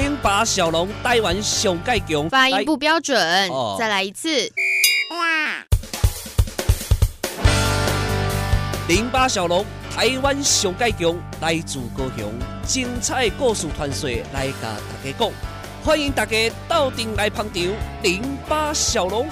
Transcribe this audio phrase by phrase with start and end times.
[0.00, 4.28] 零八小龙台湾上盖强，发音不标准，哦、再来一次。
[5.10, 5.66] 哇
[8.86, 12.32] 零八小龙台湾上盖强，来自高雄，
[12.64, 15.32] 精彩故事传说来甲大家讲，
[15.84, 17.60] 欢迎大家到顶来捧场。
[18.04, 19.26] 零八小龙。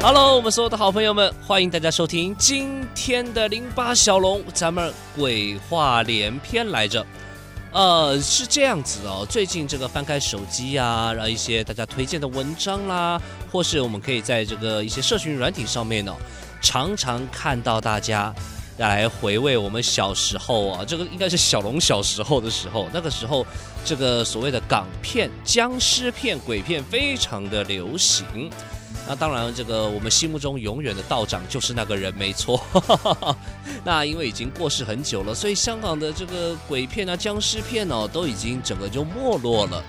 [0.00, 7.04] Hello，我们所有的好朋友们，欢迎大家收听今天的零八小龙，咱们鬼话连篇来着。
[7.72, 16.14] 呃，是这样子哦，最近这个翻开手机啊，然后一些大家推荐的文章啦，或是我们可以在这个一些社群软体上面呢，
[16.62, 18.32] 常常看到大家
[18.76, 23.44] 来回味我们小时候啊，这个应该是小龙小时候的时候，那个时候
[23.84, 28.48] 这个所谓的港片、僵尸片、鬼片非常的流行。
[29.06, 32.60] 那当然，这个我们心目中永远的道长就是那个人，没错。
[33.84, 39.82] 那因为已经过世很久了，所以香港的这个鬼片啊、僵尸片哦，都已经整个就没落了。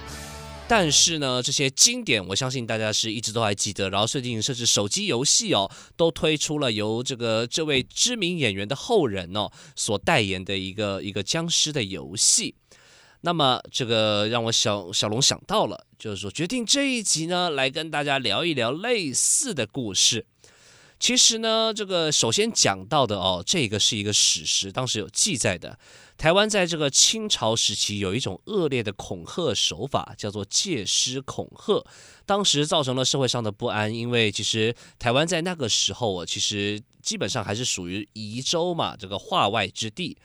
[0.69, 3.89] 但是呢，这些经典，我相信大家是一直都还记得。
[3.89, 12.53] 然后最近甚至手机游戏哦，都推出了由这个这位知名演员的后人哦所代言的一个一个僵尸的游戏。
[13.21, 20.25] 那么这个让我小小龙想到了，就是说决定这一集呢，来跟大家聊一聊类似的故事。
[20.99, 25.79] 其实呢，这个首先讲到的哦，这个是一个史实，当时有记载的。
[26.17, 31.85] 台湾在这个清朝时期有一种恶劣的恐吓手法，叫做借尸恐吓，
[32.25, 40.17] 当时造成了社会上的不安，因为其实台湾在那个时候啊，其实基本上还是属于夷州嘛，这个化外之地。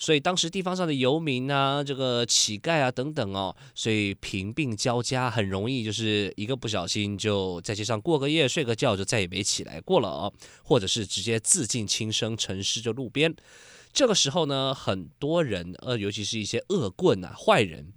[0.00, 10.32] 所以当时地方上的游民啊，这个乞丐啊等等哦，所以贫病交加，很容易就是一个不小心就在街上过个夜，睡个觉就再也没起来过了哦，
[10.64, 13.32] 或者是直接自尽轻生，沉尸就路边。
[13.92, 17.92] 这个时候呢，很多人呃，尤其是一些恶棍啊、坏人。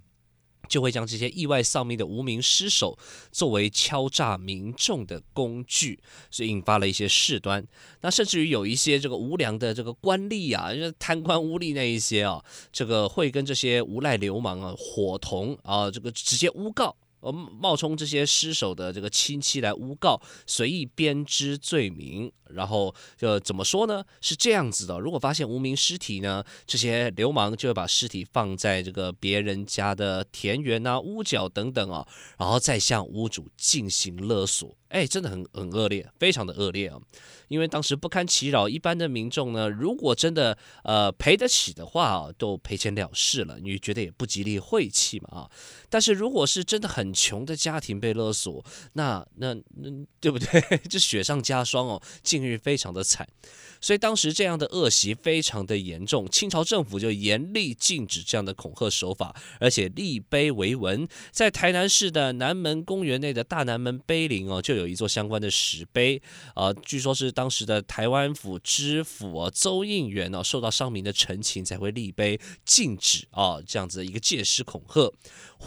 [0.74, 2.98] 就会将这些意外丧命的无名尸首
[3.30, 6.00] 作为敲诈民众的工具，
[6.32, 7.64] 所以引发了一些事端。
[8.00, 16.96] 那甚至于有一些这个无良的这个官吏啊，就是贪官污吏那一些啊，这个会跟这些无赖流氓啊伙同啊，这个直接诬告。
[17.24, 24.04] 呃，冒充这些尸首的这个亲戚来诬告，随意编织罪名，然后就怎么说呢？
[24.20, 32.06] 是这样子的：如果发现无名尸体呢，这些流氓就会把尸体放在这个别人家的田园啊、屋角等等啊，
[32.38, 34.76] 然后再向屋主进行勒索。
[34.94, 36.96] 哎，真的很很恶劣，非常的恶劣啊！
[37.48, 45.50] 因为当时不堪其扰，一般的民众呢，如果真的呃赔得起的话啊，都赔钱了事了，你觉得也不吉利晦气嘛啊！
[45.90, 49.90] 但是如果是真的很穷的家庭被勒索，那那那
[50.20, 50.62] 对不对？
[50.88, 53.28] 这雪上加霜哦，境遇非常的惨。
[53.80, 61.06] 所以当时这样的恶习非常的严重，清朝政府就严厉禁止这样的恐吓手法，而且立碑为文。
[61.30, 75.10] 在台南市的南门公园内的大南门碑林哦，就有有一座相关的石碑啊、呃，据说是当时的台湾府知府啊邹应元呢，受到商民的陈情才会立碑禁止啊这样子的一个借尸恐吓。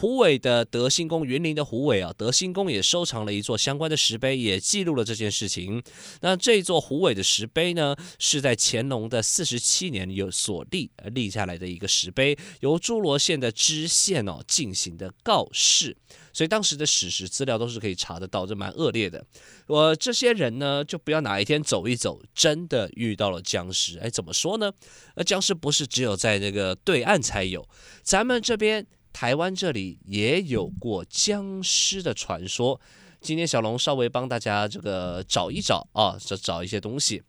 [0.00, 5.82] 胡伟的德兴宫，云林的胡伟啊，德兴宫也收藏了一座相关的石碑，也记录了这件事情。
[6.20, 15.96] 那这座胡伟的石碑呢，是在乾隆的四十七年有所立立下来的一个石碑，由诸罗县的知县哦进行的告示，
[16.32, 19.26] 所以当时的史实资料都是可以查得到，这蛮恶劣的。
[19.66, 24.72] 我这些人呢，就不要哪一天走一走，真的遇到了僵尸，哎，怎么说呢？
[25.16, 27.68] 那僵尸不是只有在那个对岸才有，
[28.04, 28.86] 咱们这边
[29.20, 32.80] 台湾这里也有过僵尸的传说。
[33.20, 37.20] 今天小龙稍微帮大家这个找一找啊，找找一些东西。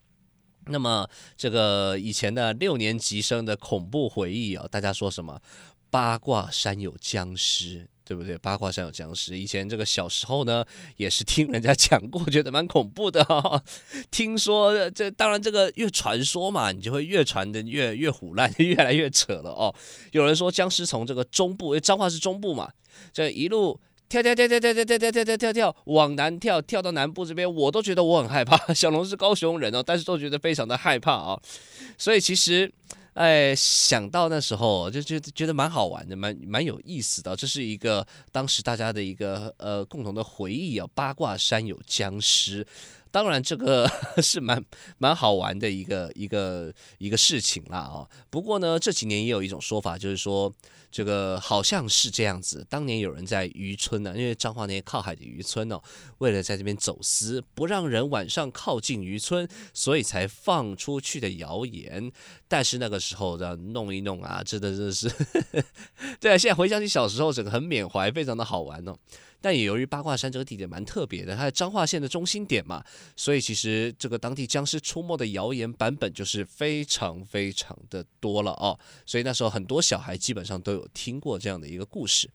[0.67, 5.41] 那么这个以前的六年级生的恐怖回忆啊，大家说什么？
[5.89, 8.35] 八卦山有僵尸，对不对？
[8.39, 9.37] 八卦山有僵尸。
[9.37, 10.65] 以前这个小时候呢，
[10.97, 13.63] 也是听人家讲过，觉得蛮恐怖的哈。
[14.09, 19.71] 听说这当然这个越传说嘛，你就会越传的越越唬烂， 越来越扯了哦。
[20.11, 22.71] 有人说僵尸从这个中部，因为彰化是中部嘛，
[23.13, 23.79] 这一路。
[24.09, 28.57] 跳跳跳跳跳跳跳跳跳跳跳跳往南跳，跳到南部这边，我都觉得我很害怕。
[28.73, 31.39] 小龙是高雄人哦，但是都觉得非常的害怕啊。
[31.95, 32.73] 所以其实，
[33.19, 37.35] 哎，想到那时候就觉觉得蛮好玩的，蛮蛮有意思的。
[37.35, 40.87] 这是一个当时大家的一个呃共同的回忆啊。
[40.95, 42.65] 八卦山有僵尸。
[43.11, 43.89] 当然这个
[44.21, 44.63] 是蛮
[44.97, 48.09] 蛮好玩的一个一个一个事情啦哦。
[48.29, 50.53] 不过呢，这几年也有一种说法，就是说。
[50.91, 55.79] 这个好像是这样子，当年有人在渔村呢，因为彰化那些靠海的渔村哦，
[56.17, 62.11] 为了在这边走私，不让人晚上靠近渔村，所以才放出去的谣言。
[62.47, 65.07] 但是那个时候的弄一弄啊，真的真的是，
[66.19, 68.95] 对啊，现在回想起小时候，整个很缅怀，非常的好玩哦。
[69.41, 72.83] 但也由于八卦山这个地点蛮特别的，它在彰化县的中心点嘛，
[73.15, 78.77] 所以其实这个当地僵尸出没的谣言版本就是非常非常的多了哦。
[79.05, 82.29] 所以那时候很多小孩基本上都有听过这样的一个故事。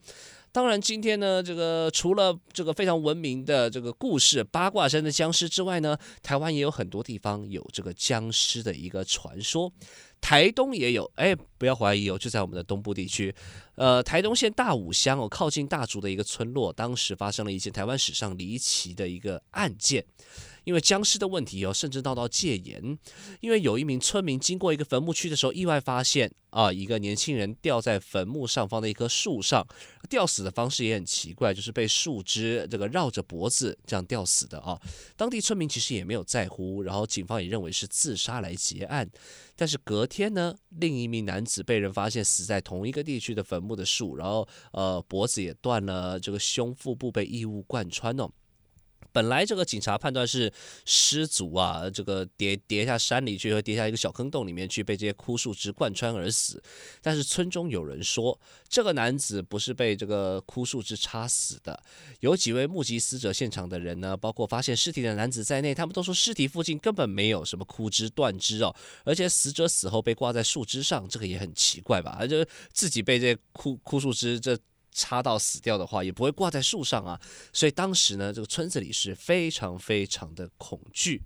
[0.55, 9.73] 当然，今天呢，这个除了这个非常闻名的这个故事八卦山的僵尸之外呢，台湾也有很多地方有这个僵尸的一个传说。
[10.21, 13.35] 台东也有，哎，不要怀疑哦，就在我们的东部地区，
[13.75, 20.05] 呃，台东县大武乡哦，靠近大竹的一个村落，当时发生了一件台湾史上离奇的一个案件。
[20.65, 22.99] 因为僵尸的问题哦，甚至闹到戒严。
[23.41, 29.67] 因为有一名村民经过一个坟墓区的时候，意外发现啊，一个年轻人吊在坟墓上方的一棵树上，
[30.09, 34.81] 吊死的方式也很奇怪，就是被树枝这个绕着脖子这样吊死的啊。
[35.17, 39.09] 当地村民其实也没有在乎，然后警方也认为是自杀来结案。
[39.57, 48.29] 但是隔天呢，另一名男子被人发现死在同一个地区的坟墓的树，然后呃脖子也断了，这个胸腹部被异物贯穿哦。
[49.15, 50.53] 本来这个警察判断是
[50.85, 56.61] 失足啊，这个跌跌下山里去，和跌下一个小坑洞里面去，被这些枯树枝贯穿而死。
[57.01, 58.37] 但是村中有人说，
[58.69, 61.81] 这个男子不是被这个枯树枝插死的。
[62.19, 68.75] 有几位目击死者现场的人呢，包括发现尸体的男子在内，他们都说尸体附近根本没有什么枯枝断枝哦，
[69.05, 72.27] 而且死者死后被挂在树枝上，这个也很奇怪吧？
[72.27, 74.59] 就自己被这枯枯树枝这。
[74.95, 77.21] 插到死掉的话，也不会挂在树上啊。
[77.53, 81.21] 所以当时呢，这个村子里是非常非常的恐惧。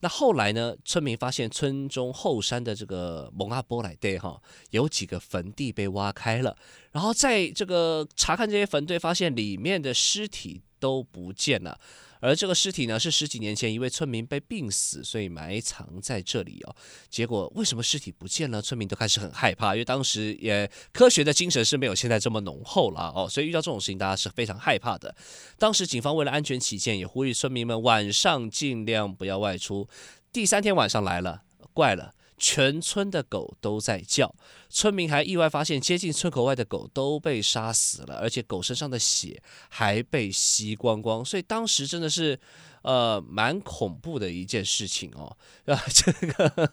[0.00, 4.40] 那后来呢，村民发现村中后山的这个蒙阿波莱队哈，
[4.70, 6.56] 有几个坟地被挖开了，
[6.90, 11.78] 然后在这个查看这些坟堆，发现里面的尸体都不见了。
[12.22, 16.76] 而这个尸体呢，是十几年前一位村民被病死，所以埋藏在这里哦。
[17.08, 18.60] 结果为什么尸体不见了？
[18.60, 25.14] 村民都开始很害怕，因为当时也科学的精神是没有现在这么浓厚了哦，所以遇到这种事情，大家是非常害怕的。
[25.58, 29.88] 当时警方为了安全起见，也呼吁村民们晚上尽量不要外出。
[30.30, 31.42] 第三天晚上来了，
[31.72, 32.14] 怪了。
[32.40, 34.34] 全村的狗都在叫，
[34.70, 42.40] 村民还意外发现接近村口外的狗都被杀死了，而且狗身上的血还被吸光光，所以当时真的是
[42.80, 45.36] 呃蛮恐怖的一件事情哦。
[45.66, 46.72] 啊， 这个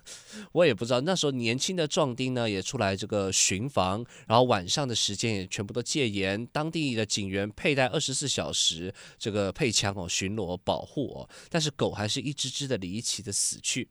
[0.53, 13.89] 我也不知道，那时候年轻的壮丁呢也出来这个巡防，然后晚上的时间也全部都戒严，当地的警员佩戴二十四小时这个配枪哦巡逻保护哦，但是狗还是一只只的离奇的死去。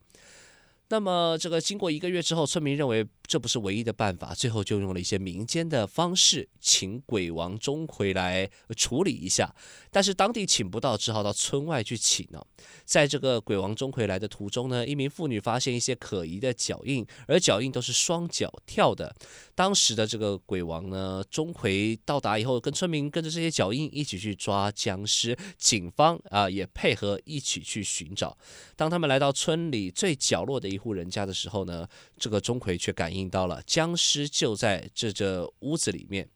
[0.89, 9.53] 那么，这个经过一个月之后，村民认为这不是唯一的办法，最后就用了一些民间的方式，请鬼王钟馗来处理一下。
[9.91, 12.41] 但是当地请不到，只好到村外去请呢。
[12.85, 19.13] 在这个鬼王钟馗来的途中呢，一名妇女发现一些可疑的脚印，而脚印都是双脚跳的。
[19.53, 28.37] 当时的这个鬼王呢，钟馗到达以后，跟村民跟着这些脚印一起去抓僵尸，警方啊也配合一起去寻找。
[28.75, 31.87] 当他们来到村里最角落的一户人家的时候呢，
[32.17, 36.29] 这个钟馗却感应到了僵尸就在这这屋子里面。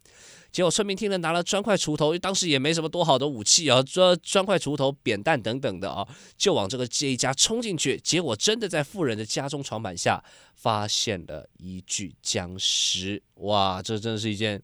[0.51, 6.07] 结果村民听了，拿了砖块、锄头，当时也没什么多好的武器啊，砖砖块、锄头、扁担等等的啊，
[6.37, 7.99] 就往这个这一家冲进去。
[7.99, 10.23] 结果真的在富人的家中床板下
[10.55, 13.21] 发现了一具僵尸。
[13.35, 14.61] 哇，这真的是一件。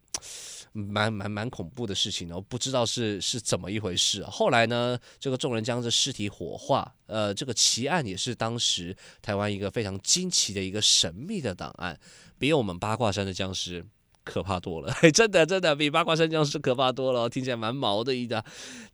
[0.73, 4.23] 蛮蛮蛮恐怖的事情哦，不知道是是怎么一回事。
[4.25, 11.99] 后来呢，这个众人将这尸体火化，呃，这个奇案也是当时台湾一个非常惊奇的一个神秘的档案，
[12.37, 13.83] 比我们八卦山的僵尸
[14.27, 18.43] 可怕多了， 真的真的比八卦山僵尸可怕多了，听起来蛮毛的一的。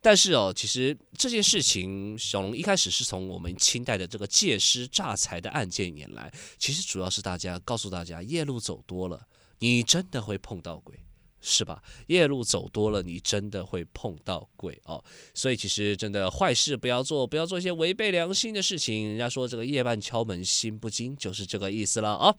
[0.00, 9.26] 但是哦，其实这件事情，小龙一开始是从我们清代的这个借尸诈财的案件引来，其实主要是大家告诉大家，夜路走多了，
[9.58, 11.03] 你真的会碰到鬼。
[11.46, 11.82] 是吧？
[12.06, 15.04] 夜路走多了，你真的会碰到鬼哦。
[15.34, 19.08] 所以其实真的坏事不要做，不要做一些违背良心的事情。
[19.10, 22.34] 人家说这个夜半敲门心不惊，就是这个意思了啊、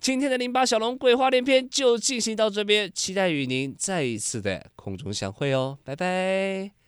[0.00, 6.83] 今天的零八小龙鬼话连篇就进行到这边，期待与您再一次的空中相会哦，拜拜。